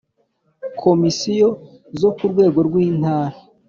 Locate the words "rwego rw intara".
2.31-3.35